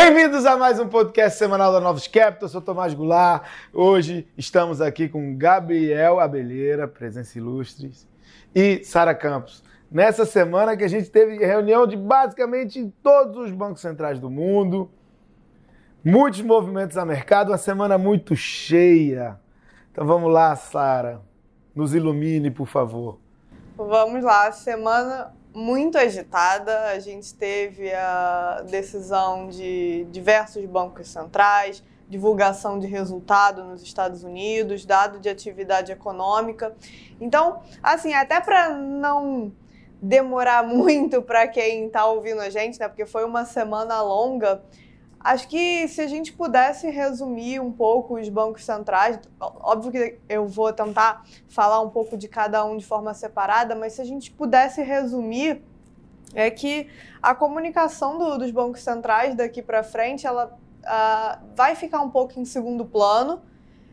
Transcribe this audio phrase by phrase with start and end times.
[0.00, 2.42] Bem-vindos a mais um podcast semanal da Novos Capital.
[2.42, 3.44] Eu sou Tomás Goulart.
[3.74, 8.08] Hoje estamos aqui com Gabriel Abelheira, presença ilustres,
[8.54, 9.60] e Sara Campos.
[9.90, 14.88] Nessa semana que a gente teve reunião de basicamente todos os bancos centrais do mundo,
[16.04, 19.36] muitos movimentos a mercado, uma semana muito cheia.
[19.90, 21.20] Então vamos lá, Sara,
[21.74, 23.18] nos ilumine, por favor.
[23.76, 26.90] Vamos lá, semana muito agitada.
[26.90, 34.84] A gente teve a decisão de diversos bancos centrais, divulgação de resultado nos Estados Unidos,
[34.84, 36.74] dado de atividade econômica.
[37.20, 39.52] Então, assim, até para não
[40.00, 42.88] demorar muito para quem está ouvindo a gente, né?
[42.88, 44.62] Porque foi uma semana longa.
[45.20, 50.46] Acho que se a gente pudesse resumir um pouco os bancos centrais, óbvio que eu
[50.46, 54.30] vou tentar falar um pouco de cada um de forma separada, mas se a gente
[54.30, 55.62] pudesse resumir,
[56.34, 56.88] é que
[57.20, 62.38] a comunicação do, dos bancos centrais daqui para frente, ela uh, vai ficar um pouco
[62.38, 63.40] em segundo plano,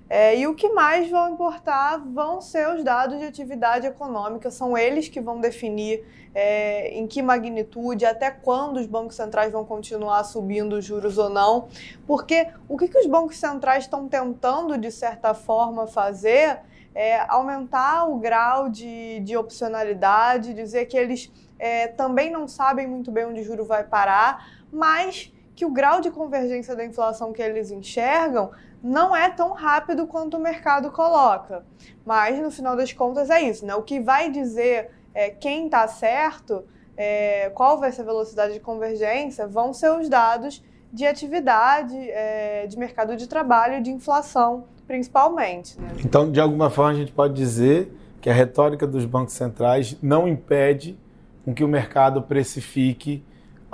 [0.09, 4.77] é, e o que mais vão importar vão ser os dados de atividade econômica, são
[4.77, 10.23] eles que vão definir é, em que magnitude, até quando os bancos centrais vão continuar
[10.23, 11.67] subindo os juros ou não.
[12.05, 16.59] Porque o que, que os bancos centrais estão tentando, de certa forma, fazer
[16.93, 23.11] é aumentar o grau de, de opcionalidade, dizer que eles é, também não sabem muito
[23.11, 27.41] bem onde o juro vai parar, mas que o grau de convergência da inflação que
[27.41, 28.51] eles enxergam
[28.85, 31.65] não é tão rápido quanto o mercado coloca.
[32.05, 33.65] Mas, no final das contas, é isso.
[33.65, 33.73] Né?
[33.73, 36.63] O que vai dizer é, quem está certo,
[36.95, 40.63] é, qual vai ser a velocidade de convergência, vão ser os dados
[40.93, 45.81] de atividade, é, de mercado de trabalho, de inflação, principalmente.
[45.81, 45.87] Né?
[46.05, 47.91] Então, de alguma forma, a gente pode dizer
[48.21, 50.95] que a retórica dos bancos centrais não impede
[51.43, 53.23] com que o mercado precifique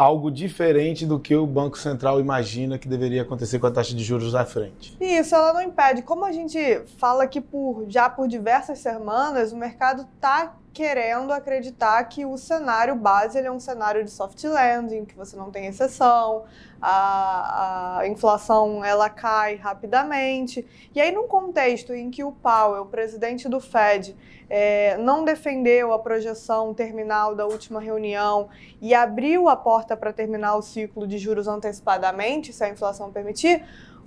[0.02, 4.04] algo diferente do que o Banco Central imagina que deveria acontecer com a taxa de
[4.04, 4.98] juros à frente.
[5.00, 6.02] Isso, ela não impede.
[6.02, 12.02] Como a gente fala que por, já por diversas semanas, o mercado está querendo acreditar
[12.06, 16.46] que o cenário base é um cenário de soft landing, que você não tem exceção,
[16.82, 20.66] a, a inflação ela cai rapidamente.
[20.96, 24.16] E aí, num contexto em que o Powell, o presidente do Fed,
[24.50, 28.50] é, não defendeu a projeção terminal da última reunião
[28.82, 33.64] e abriu a porta para terminar o ciclo de juros antecipadamente, se a inflação permitir,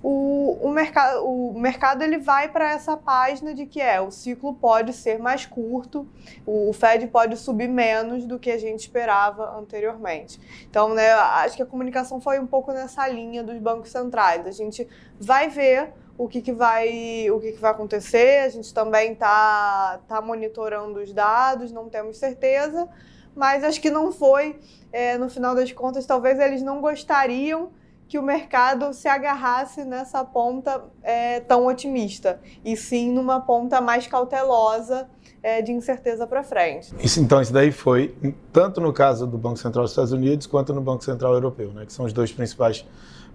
[0.07, 4.53] o, o, mercado, o mercado ele vai para essa página de que é o ciclo
[4.53, 6.07] pode ser mais curto,
[6.45, 10.39] o, o Fed pode subir menos do que a gente esperava anteriormente.
[10.69, 14.45] Então, né, acho que a comunicação foi um pouco nessa linha dos bancos centrais.
[14.45, 14.87] A gente
[15.19, 18.45] vai ver o que, que vai o que, que vai acontecer.
[18.45, 22.87] A gente também está tá monitorando os dados, não temos certeza,
[23.35, 24.59] mas acho que não foi,
[24.93, 27.71] é, no final das contas, talvez eles não gostariam
[28.07, 34.05] que o mercado se agarrasse nessa ponta é, tão otimista, e sim numa ponta mais
[34.05, 35.09] cautelosa
[35.41, 36.93] é, de incerteza para frente.
[36.99, 38.15] Isso, então, isso daí foi
[38.53, 41.85] tanto no caso do Banco Central dos Estados Unidos quanto no Banco Central Europeu, né,
[41.85, 42.85] que são os dois principais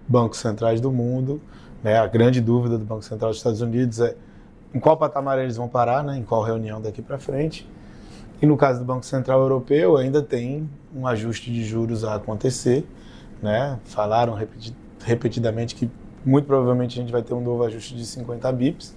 [0.07, 1.41] bancos centrais do mundo.
[1.83, 4.15] Né, a grande dúvida do Banco Central dos Estados Unidos é
[4.73, 7.69] em qual patamar eles vão parar, né, em qual reunião daqui para frente.
[8.41, 12.85] E no caso do Banco Central Europeu, ainda tem um ajuste de juros a acontecer
[13.41, 13.79] né?
[13.85, 14.37] Falaram
[15.03, 15.89] repetidamente que
[16.25, 18.95] muito provavelmente a gente vai ter um novo ajuste de 50 bips,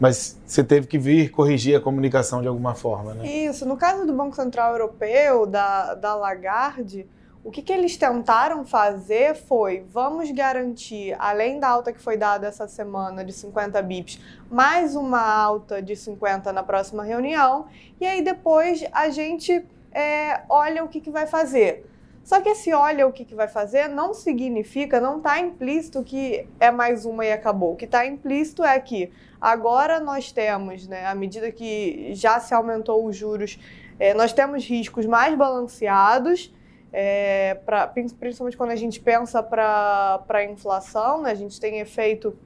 [0.00, 3.26] mas você teve que vir corrigir a comunicação de alguma forma, né?
[3.26, 3.66] Isso.
[3.66, 7.06] No caso do Banco Central Europeu, da, da Lagarde,
[7.44, 12.46] o que, que eles tentaram fazer foi: vamos garantir, além da alta que foi dada
[12.46, 14.20] essa semana de 50 bips,
[14.50, 17.66] mais uma alta de 50 na próxima reunião,
[18.00, 21.91] e aí depois a gente é, olha o que, que vai fazer.
[22.24, 26.46] Só que esse olha o que, que vai fazer não significa, não está implícito que
[26.60, 27.72] é mais uma e acabou.
[27.72, 29.10] O que está implícito é que
[29.40, 33.58] agora nós temos, né, à medida que já se aumentou os juros,
[33.98, 36.54] é, nós temos riscos mais balanceados,
[36.92, 42.36] é, pra, principalmente quando a gente pensa para a inflação, né, a gente tem efeito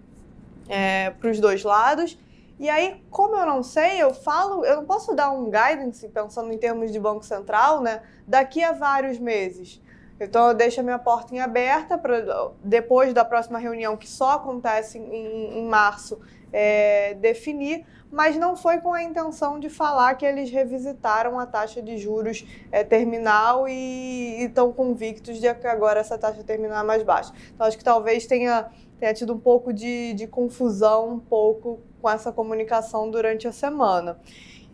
[0.68, 2.18] é, para os dois lados.
[2.58, 6.50] E aí, como eu não sei, eu falo, eu não posso dar um guidance pensando
[6.52, 8.02] em termos de Banco Central, né?
[8.26, 9.82] Daqui a vários meses.
[10.18, 14.32] Então eu deixo a minha porta em aberta para depois da próxima reunião, que só
[14.32, 16.18] acontece em, em março,
[16.50, 21.82] é, definir, mas não foi com a intenção de falar que eles revisitaram a taxa
[21.82, 27.02] de juros é, terminal e estão convictos de que agora essa taxa terminal é mais
[27.02, 27.32] baixa.
[27.54, 32.10] Então acho que talvez tenha, tenha tido um pouco de, de confusão, um pouco com
[32.10, 34.16] essa comunicação durante a semana.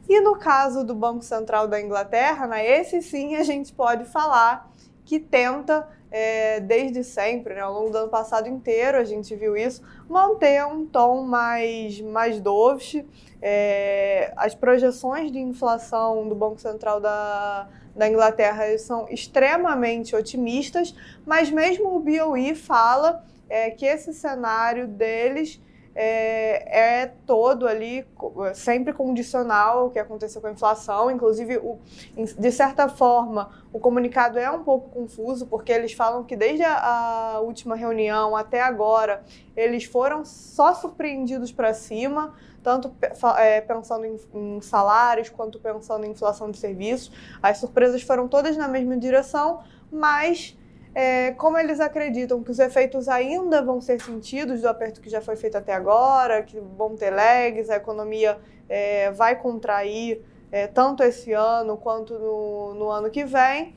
[0.07, 4.71] E no caso do Banco Central da Inglaterra, né, esse sim a gente pode falar
[5.03, 9.57] que tenta é, desde sempre, né, ao longo do ano passado inteiro, a gente viu
[9.57, 13.03] isso, manter um tom mais, mais dovish.
[13.41, 20.95] É, as projeções de inflação do Banco Central da, da Inglaterra são extremamente otimistas,
[21.25, 25.59] mas mesmo o BOE fala é, que esse cenário deles
[25.95, 28.07] é, é, todo ali
[28.55, 31.11] sempre condicional ao que aconteceu com a inflação.
[31.11, 31.79] Inclusive, o,
[32.17, 37.35] de certa forma, o comunicado é um pouco confuso, porque eles falam que desde a,
[37.35, 39.23] a última reunião até agora,
[39.57, 42.95] eles foram só surpreendidos para cima, tanto
[43.39, 47.13] é, pensando em, em salários quanto pensando em inflação de serviços.
[47.43, 49.61] As surpresas foram todas na mesma direção,
[49.91, 50.57] mas
[50.95, 55.21] é, como eles acreditam que os efeitos ainda vão ser sentidos do aperto que já
[55.21, 61.03] foi feito até agora, que vão ter lags, a economia é, vai contrair é, tanto
[61.03, 63.75] esse ano quanto no, no ano que vem,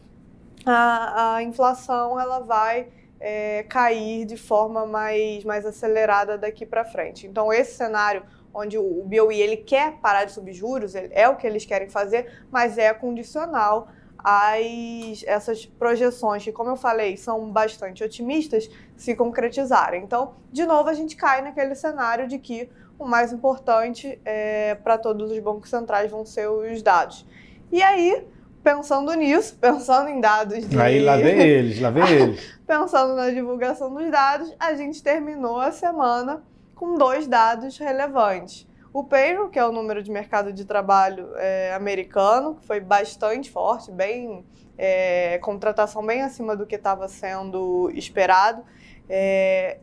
[0.65, 2.87] a, a inflação ela vai
[3.19, 7.25] é, cair de forma mais, mais acelerada daqui para frente.
[7.25, 8.23] Então, esse cenário
[8.53, 12.45] onde o BOE ele quer parar de subir juros, é o que eles querem fazer,
[12.49, 13.89] mas é condicional
[14.27, 18.67] as, essas projeções, que, como eu falei, são bastante otimistas,
[18.97, 20.03] se concretizarem.
[20.03, 22.67] Então, de novo, a gente cai naquele cenário de que
[22.97, 27.23] o mais importante é, para todos os bancos centrais vão ser os dados.
[27.71, 28.25] E aí,
[28.63, 30.75] pensando nisso, pensando em dados de...
[30.75, 32.57] Aí lá vem eles, lá vem eles.
[32.65, 36.41] pensando na divulgação dos dados, a gente terminou a semana
[36.73, 38.67] com dois dados relevantes.
[38.95, 43.51] O payroll, que é o número de mercado de trabalho é, americano, que foi bastante
[43.51, 44.45] forte, bem
[44.77, 48.63] é, contratação bem acima do que estava sendo esperado.
[49.09, 49.79] É,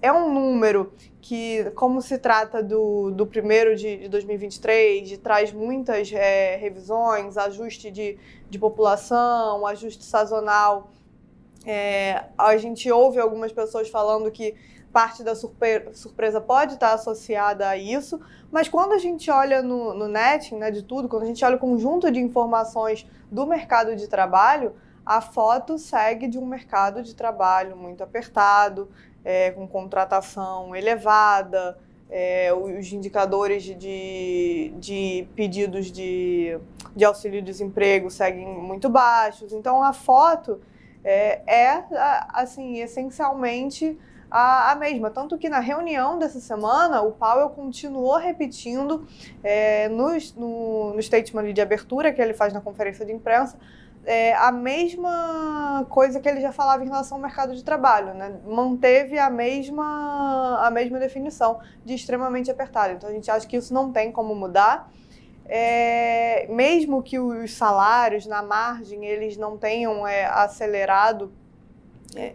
[0.00, 0.90] é um número
[1.20, 7.36] que, como se trata do, do primeiro de, de 2023, de, traz muitas é, revisões,
[7.36, 8.16] ajuste de,
[8.48, 10.90] de população, ajuste sazonal.
[11.66, 14.54] É, a gente ouve algumas pessoas falando que
[14.92, 18.20] parte da surpresa pode estar associada a isso,
[18.50, 21.58] mas quando a gente olha no, no né, de tudo, quando a gente olha o
[21.58, 24.74] conjunto de informações do mercado de trabalho,
[25.06, 28.88] a foto segue de um mercado de trabalho muito apertado,
[29.24, 31.78] é, com contratação elevada,
[32.10, 36.58] é, os indicadores de, de pedidos de,
[36.94, 39.52] de auxílio-desemprego seguem muito baixos.
[39.52, 40.60] Então, a foto
[41.04, 41.84] é, é
[42.32, 43.96] assim, essencialmente
[44.30, 45.10] a, a mesma.
[45.10, 49.06] Tanto que na reunião dessa semana, o Powell continuou repetindo
[49.42, 53.58] é, no, no, statement de abertura que ele faz na conferência de imprensa,
[54.04, 58.34] é, a mesma coisa que ele já falava em relação ao mercado de trabalho, né?
[58.46, 62.94] Manteve a mesma, a mesma definição de extremamente apertado.
[62.94, 64.90] Então a gente acha que isso não tem como mudar.
[65.52, 71.32] É, mesmo que os salários na margem eles não tenham é, acelerado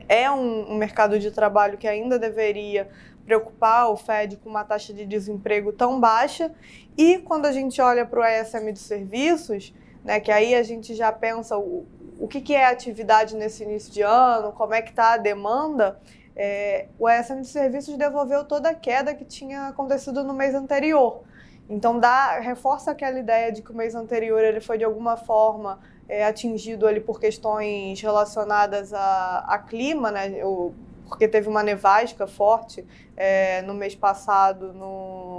[0.07, 2.89] é um, um mercado de trabalho que ainda deveria
[3.25, 6.51] preocupar o Fed com uma taxa de desemprego tão baixa.
[6.98, 9.74] E quando a gente olha para o ESM de serviços,
[10.04, 11.86] né, que aí a gente já pensa o,
[12.19, 16.00] o que, que é atividade nesse início de ano, como é que está a demanda,
[16.36, 21.24] é, o ESM de serviços devolveu toda a queda que tinha acontecido no mês anterior.
[21.70, 25.80] Então dá, reforça aquela ideia de que o mês anterior ele foi de alguma forma
[26.08, 30.44] é, atingido ali por questões relacionadas a, a clima, né?
[30.46, 30.74] O,
[31.08, 32.86] porque teve uma nevasca forte
[33.16, 35.35] é, no mês passado, no,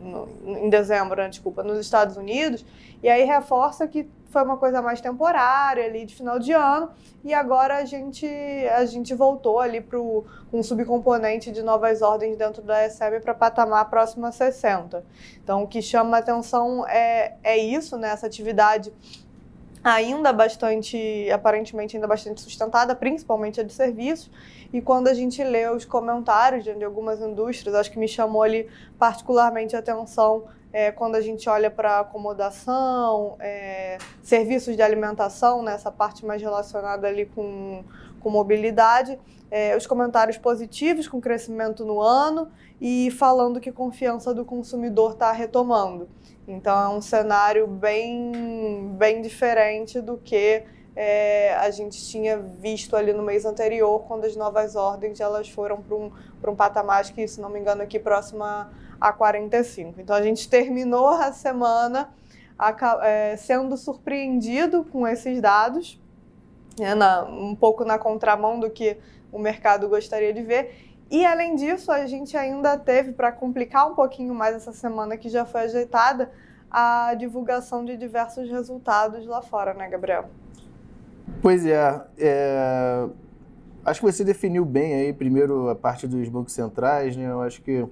[0.00, 2.64] no, em dezembro, né, desculpa, nos Estados Unidos,
[3.02, 6.90] e aí reforça que foi uma coisa mais temporária ali de final de ano,
[7.24, 8.26] e agora a gente,
[8.74, 13.88] a gente voltou ali para um subcomponente de novas ordens dentro da SM para patamar
[13.88, 15.04] próximo a 60.
[15.42, 18.92] Então, o que chama atenção é, é isso, né, essa atividade
[19.82, 24.30] ainda bastante, aparentemente ainda bastante sustentada, principalmente a de serviços.
[24.72, 28.68] E quando a gente lê os comentários de algumas indústrias, acho que me chamou ali
[28.98, 35.78] particularmente a atenção é, quando a gente olha para acomodação, é, serviços de alimentação, né,
[35.96, 37.82] parte mais relacionada ali com,
[38.20, 39.18] com mobilidade,
[39.50, 45.32] é, os comentários positivos com crescimento no ano e falando que confiança do consumidor está
[45.32, 46.08] retomando.
[46.48, 50.64] Então é um cenário bem, bem diferente do que
[50.96, 55.80] é, a gente tinha visto ali no mês anterior, quando as novas ordens elas foram
[55.80, 56.10] para um,
[56.44, 60.00] um patamar, que, se não me engano, aqui próxima a 45.
[60.00, 62.08] Então a gente terminou a semana
[62.58, 62.74] a,
[63.06, 66.00] é, sendo surpreendido com esses dados,
[66.76, 68.96] né, na, um pouco na contramão do que
[69.30, 70.87] o mercado gostaria de ver.
[71.10, 75.28] E além disso, a gente ainda teve, para complicar um pouquinho mais essa semana que
[75.28, 76.30] já foi ajeitada,
[76.70, 80.28] a divulgação de diversos resultados lá fora, né, Gabriel?
[81.40, 83.08] Pois é, é,
[83.84, 87.30] acho que você definiu bem aí primeiro a parte dos bancos centrais, né?
[87.30, 87.86] Eu acho que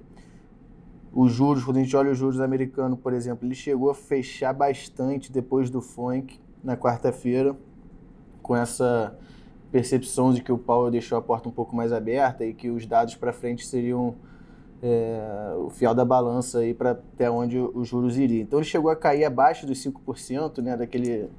[1.11, 4.53] os juros, quando a gente olha os juros americanos, por exemplo, ele chegou a fechar
[4.53, 7.55] bastante depois do FONC na quarta-feira,
[8.43, 9.17] com essa
[9.71, 12.85] percepção de que o Powell deixou a porta um pouco mais aberta e que os
[12.85, 14.15] dados para frente seriam
[14.81, 18.41] é, o fiel da balança aí para até onde os juros iriam.
[18.41, 21.29] Então ele chegou a cair abaixo dos 5%, né, daquele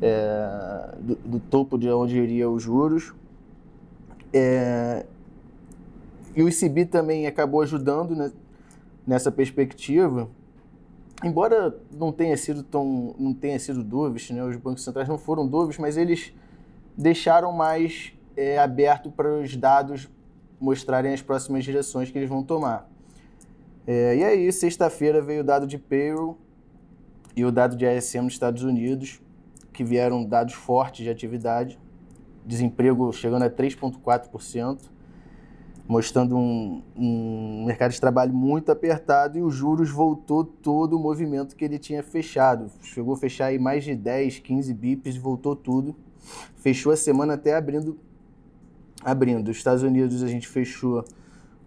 [0.00, 3.12] é, do, do, topo de onde iria os juros.
[4.32, 5.04] É,
[6.36, 8.30] e o ICB também acabou ajudando né,
[9.06, 10.28] nessa perspectiva.
[11.24, 15.46] Embora não tenha sido tão não tenha sido dovish, né, os bancos centrais não foram
[15.48, 16.32] dovish, mas eles
[16.98, 20.10] deixaram mais é, aberto para os dados
[20.60, 22.90] mostrarem as próximas direções que eles vão tomar.
[23.86, 26.36] É, e aí, sexta-feira veio o dado de payroll
[27.36, 29.22] e o dado de ASM nos Estados Unidos,
[29.72, 31.78] que vieram dados fortes de atividade,
[32.44, 34.90] desemprego chegando a 3,4%,
[35.86, 41.54] mostrando um, um, mercado de trabalho muito apertado e os juros voltou todo o movimento
[41.54, 42.70] que ele tinha fechado.
[42.82, 45.96] Chegou a fechar aí mais de 10, 15 bips, voltou tudo.
[46.56, 47.98] Fechou a semana até abrindo
[49.04, 49.48] abrindo.
[49.50, 51.04] Os Estados Unidos a gente fechou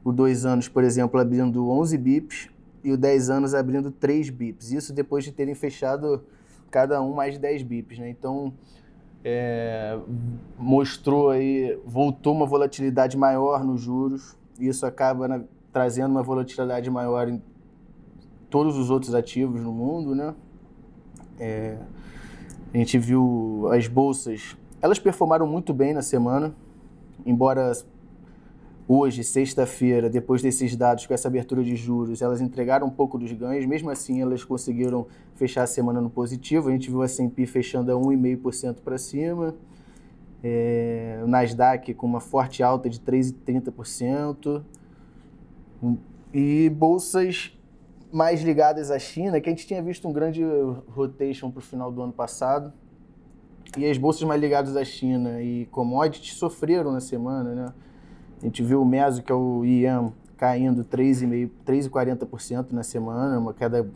[0.03, 2.49] o dois anos, por exemplo, abrindo 11 bips
[2.83, 4.71] e o 10 anos abrindo 3 bips.
[4.71, 6.23] Isso depois de terem fechado
[6.69, 8.09] cada um mais de 10 bips, né?
[8.09, 8.53] Então,
[9.23, 9.99] é,
[10.57, 14.35] mostrou aí, voltou uma volatilidade maior nos juros.
[14.59, 17.41] Isso acaba né, trazendo uma volatilidade maior em
[18.49, 20.33] todos os outros ativos no mundo, né?
[21.39, 21.77] É,
[22.73, 26.55] a gente viu as bolsas, elas performaram muito bem na semana,
[27.25, 27.73] embora
[28.87, 33.31] hoje, sexta-feira, depois desses dados, com essa abertura de juros, elas entregaram um pouco dos
[33.31, 36.69] ganhos, mesmo assim elas conseguiram fechar a semana no positivo.
[36.69, 39.55] A gente viu a S&P fechando a 1,5% para cima,
[40.43, 44.61] é, o Nasdaq com uma forte alta de 3,30%,
[46.33, 47.57] e bolsas
[48.11, 50.43] mais ligadas à China, que a gente tinha visto um grande
[50.89, 52.73] rotation para o final do ano passado,
[53.77, 57.73] e as bolsas mais ligadas à China e commodities sofreram na semana, né?
[58.41, 63.89] A gente viu o Meso, que é o IEM, caindo 3,40% na semana, uma queda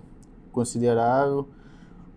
[0.52, 1.50] considerável.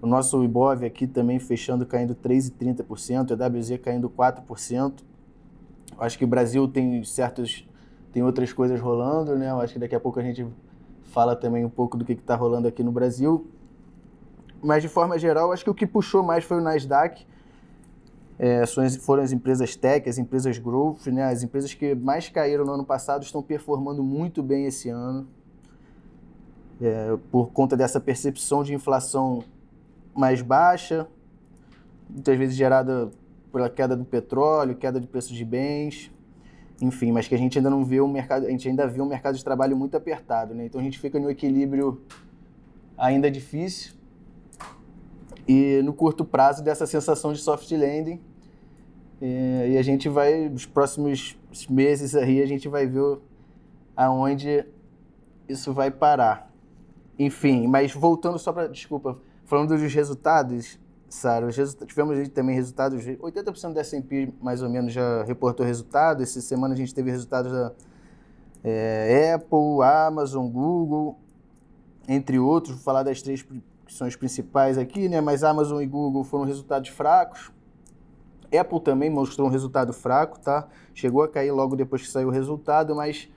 [0.01, 5.03] O nosso Ibov aqui também fechando, caindo 3,30%, a WZ caindo 4%.
[5.99, 7.67] Acho que o Brasil tem certos
[8.13, 9.51] tem outras coisas rolando, né?
[9.53, 10.47] Acho que daqui a pouco a gente
[11.09, 13.47] fala também um pouco do que está rolando aqui no Brasil.
[14.63, 17.27] Mas de forma geral, acho que o que puxou mais foi o Nasdaq,
[18.39, 18.65] é,
[19.01, 21.25] foram as empresas tech, as empresas growth, né?
[21.25, 25.27] as empresas que mais caíram no ano passado estão performando muito bem esse ano,
[26.81, 29.43] é, por conta dessa percepção de inflação
[30.15, 31.09] mais baixa,
[32.09, 33.11] muitas vezes gerada
[33.53, 36.13] pela queda do petróleo, queda de preços de bens,
[36.81, 39.07] enfim, mas que a gente ainda não vê um mercado, a gente ainda vê um
[39.07, 40.67] mercado de trabalho muito apertado, né?
[40.67, 42.03] Então a gente fica no equilíbrio
[42.97, 43.95] ainda difícil
[45.47, 48.21] e no curto prazo dessa sensação de soft landing
[49.21, 51.37] é, e a gente vai, nos próximos
[51.69, 53.19] meses aí, a gente vai ver
[53.97, 54.65] aonde
[55.49, 56.53] isso vai parar.
[57.19, 61.49] Enfim, mas voltando só para, desculpa, falando dos resultados, Sara,
[61.87, 66.77] tivemos também resultados, 80% da S&P mais ou menos já reportou resultado, essa semana a
[66.77, 67.73] gente teve resultados da
[68.63, 71.19] é, Apple, Amazon, Google,
[72.07, 75.87] entre outros, vou falar das três que são as principais aqui, né, mas Amazon e
[75.87, 77.51] Google foram resultados fracos,
[78.57, 80.67] Apple também mostrou um resultado fraco, tá?
[80.95, 83.29] Chegou a cair logo depois que saiu o resultado, mas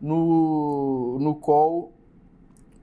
[0.00, 1.92] no, no call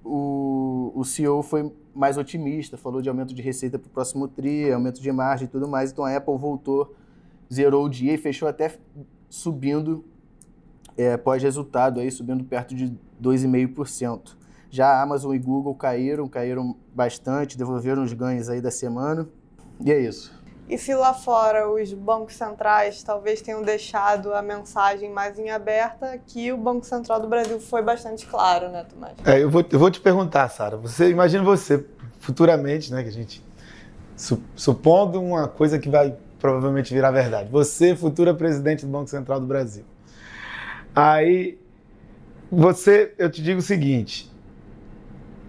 [0.03, 4.71] o, o CEO foi mais otimista, falou de aumento de receita para o próximo TRI,
[4.71, 5.91] aumento de margem e tudo mais.
[5.91, 6.95] Então a Apple voltou,
[7.51, 8.77] zerou o dia e fechou até
[9.29, 10.03] subindo
[10.97, 12.89] é, pós-resultado, aí subindo perto de
[13.21, 14.35] 2,5%.
[14.69, 19.27] Já Amazon e Google caíram, caíram bastante, devolveram os ganhos aí da semana.
[19.83, 20.40] E é isso.
[20.69, 26.17] E se lá fora os bancos centrais talvez tenham deixado a mensagem mais em aberta,
[26.25, 29.13] que o Banco Central do Brasil foi bastante claro, né, Tomás?
[29.25, 30.77] É, eu vou, eu vou te perguntar, Sara.
[30.77, 31.85] Você imagina você
[32.19, 33.43] futuramente, né, que a gente
[34.15, 37.49] su, supondo uma coisa que vai provavelmente virar verdade.
[37.51, 39.83] Você, futura presidente do Banco Central do Brasil.
[40.95, 41.59] Aí
[42.51, 44.31] você, eu te digo o seguinte: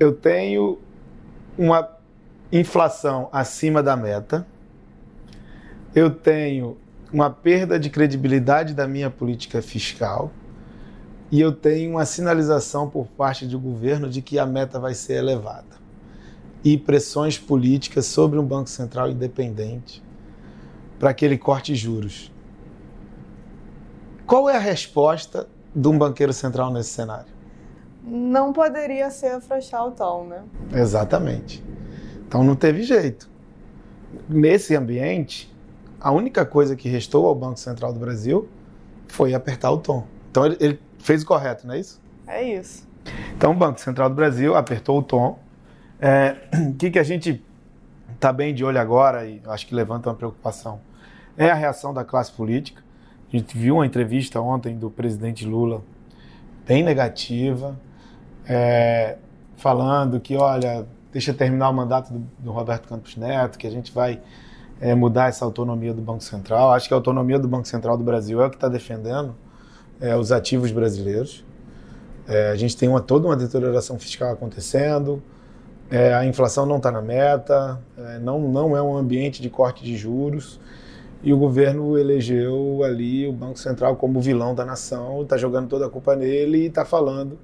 [0.01, 0.79] eu tenho
[1.57, 1.97] uma
[2.51, 4.47] inflação acima da meta
[5.95, 6.77] eu tenho
[7.13, 10.31] uma perda de credibilidade da minha política fiscal
[11.31, 15.15] e eu tenho uma sinalização por parte do governo de que a meta vai ser
[15.15, 15.83] elevada.
[16.65, 20.03] E pressões políticas sobre um Banco Central independente
[20.99, 22.33] para aquele corte de juros.
[24.27, 27.33] Qual é a resposta de um banqueiro central nesse cenário?
[28.05, 30.43] Não poderia ser afrouxar o tom, né?
[30.73, 31.63] Exatamente.
[32.27, 33.29] Então não teve jeito.
[34.29, 35.52] Nesse ambiente,
[36.03, 38.49] a única coisa que restou ao Banco Central do Brasil
[39.07, 40.05] foi apertar o tom.
[40.31, 42.01] Então ele, ele fez o correto, não é isso?
[42.27, 42.89] É isso.
[43.37, 45.39] Então o Banco Central do Brasil apertou o tom.
[46.01, 46.37] É,
[46.71, 47.41] o que, que a gente
[48.15, 50.81] está bem de olho agora e acho que levanta uma preocupação
[51.37, 52.83] é a reação da classe política.
[53.33, 55.83] A gente viu uma entrevista ontem do presidente Lula
[56.67, 57.79] bem negativa,
[58.47, 59.17] é,
[59.57, 63.93] falando que, olha, deixa terminar o mandato do, do Roberto Campos Neto, que a gente
[63.93, 64.21] vai
[64.83, 66.73] é, mudar essa autonomia do Banco Central.
[66.73, 69.33] Acho que a autonomia do Banco Central do Brasil é o que está defendendo
[70.01, 71.45] é, os ativos brasileiros.
[72.27, 75.23] É, a gente tem uma, toda uma deterioração fiscal acontecendo,
[75.89, 79.85] é, a inflação não está na meta, é, não, não é um ambiente de corte
[79.85, 80.61] de juros.
[81.23, 85.87] E o governo elegeu ali o Banco Central como vilão da nação, está jogando toda
[85.87, 87.39] a culpa nele e está falando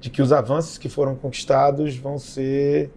[0.00, 2.92] de que os avanços que foram conquistados vão ser,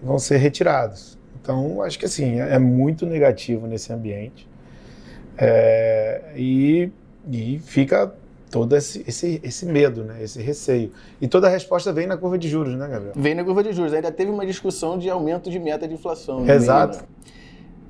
[0.00, 1.18] vão ser retirados.
[1.44, 4.48] Então, acho que assim, é muito negativo nesse ambiente.
[5.36, 6.90] É, e,
[7.30, 8.14] e fica
[8.50, 10.22] todo esse, esse, esse medo, né?
[10.22, 10.90] esse receio.
[11.20, 13.12] E toda a resposta vem na curva de juros, né, Gabriel?
[13.14, 13.92] Vem na curva de juros.
[13.92, 16.48] Ainda teve uma discussão de aumento de meta de inflação.
[16.48, 16.96] Exato.
[16.96, 17.04] Né?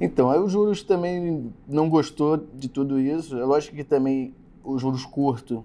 [0.01, 3.39] Então, aí os juros também não gostou de tudo isso.
[3.39, 4.35] É lógico que também
[4.65, 5.65] os juros curto,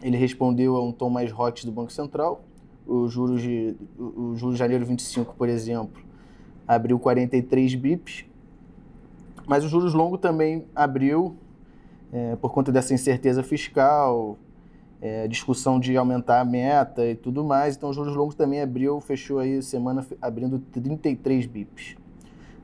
[0.00, 2.44] ele respondeu a um tom mais hot do Banco Central.
[2.86, 6.11] Os juros de, o juros de janeiro 25, por exemplo,
[6.66, 8.24] abriu 43 bips.
[9.46, 11.36] Mas os juros longo também abriu
[12.12, 14.38] é, por conta dessa incerteza fiscal,
[15.00, 17.76] é, discussão de aumentar a meta e tudo mais.
[17.76, 21.96] Então, os juros longos também abriu, fechou aí semana abrindo 33 bips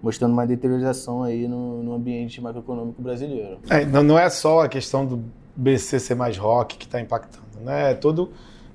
[0.02, 3.58] mostrando uma deterioração aí no, no ambiente macroeconômico brasileiro.
[3.68, 5.24] É, não é só a questão do
[5.56, 7.92] BC ser mais rock que está impactando, né?
[7.92, 8.30] É todo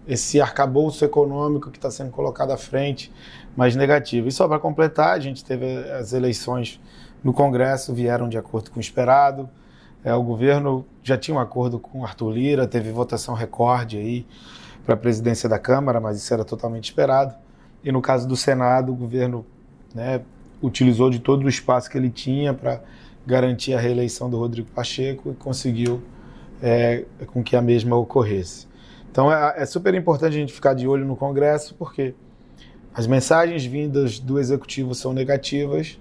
[0.06, 3.12] esse arcabouço econômico que está sendo colocado à frente,
[3.56, 4.28] mais negativo.
[4.28, 6.80] E só para completar, a gente teve as eleições
[7.24, 9.50] no Congresso, vieram de acordo com o esperado.
[10.04, 14.26] É, o governo já tinha um acordo com Arthur Lira, teve votação recorde aí
[14.86, 17.34] para a presidência da Câmara, mas isso era totalmente esperado.
[17.84, 19.46] E no caso do Senado, o governo
[19.96, 20.22] né,
[20.62, 22.82] utilizou de todo o espaço que ele tinha para
[23.26, 26.02] garantir a reeleição do Rodrigo Pacheco e conseguiu
[26.62, 28.68] é, com que a mesma ocorresse.
[29.12, 32.16] Então é, é, super importante a gente ficar de olho no Congresso, porque
[32.96, 36.00] as mensagens vindas do Executivo são negativas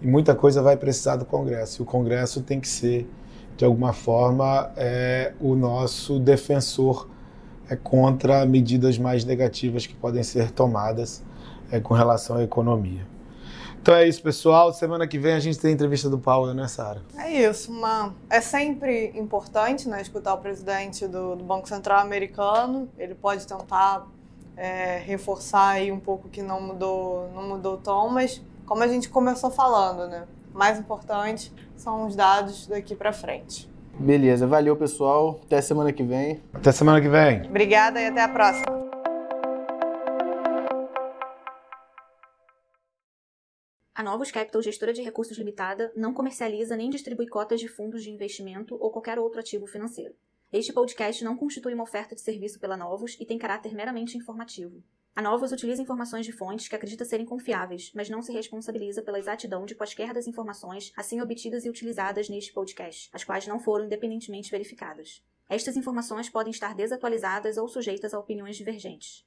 [0.00, 1.80] e muita coisa vai precisar do Congresso.
[1.80, 3.08] E o Congresso tem que ser,
[3.56, 7.08] de alguma forma, é, o nosso defensor
[7.68, 11.24] é, contra medidas mais negativas que podem ser tomadas
[11.72, 13.04] é, com relação à economia.
[13.82, 14.72] Então é isso, pessoal.
[14.72, 17.02] Semana que vem a gente tem entrevista do Paulo, né, Sara?
[17.16, 18.14] É isso, mano.
[18.30, 22.88] É sempre importante né, escutar o presidente do, do Banco Central americano.
[22.96, 24.06] Ele pode tentar
[24.58, 28.88] é, reforçar aí um pouco que não mudou, não mudou o tom, mas como a
[28.88, 30.26] gente começou falando, né?
[30.52, 33.70] Mais importante são os dados daqui para frente.
[33.98, 35.40] Beleza, valeu pessoal.
[35.44, 36.42] Até semana que vem.
[36.52, 37.46] Até semana que vem.
[37.46, 38.88] Obrigada e até a próxima.
[43.94, 48.10] A Novos Capital Gestora de Recursos Limitada não comercializa nem distribui cotas de fundos de
[48.10, 50.14] investimento ou qualquer outro ativo financeiro.
[50.50, 54.82] Este podcast não constitui uma oferta de serviço pela Novos e tem caráter meramente informativo.
[55.14, 59.18] A Novos utiliza informações de fontes que acredita serem confiáveis, mas não se responsabiliza pela
[59.18, 63.84] exatidão de quaisquer das informações assim obtidas e utilizadas neste podcast, as quais não foram
[63.84, 65.22] independentemente verificadas.
[65.50, 69.26] Estas informações podem estar desatualizadas ou sujeitas a opiniões divergentes.